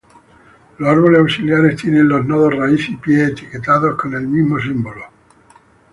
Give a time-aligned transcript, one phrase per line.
[0.79, 5.03] Los árboles auxiliares tienen los nodos raíz y pie etiquetados con el mismo símbolo.